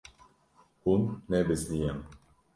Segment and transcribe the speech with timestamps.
[0.83, 1.99] Hûn nebizdiyan.